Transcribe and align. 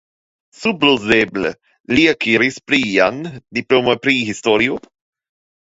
Supozeble 0.61 1.51
li 1.93 2.07
akiris 2.15 2.59
plian 2.73 3.23
diplomon 3.61 4.05
pri 4.07 4.21
historio? 4.33 4.85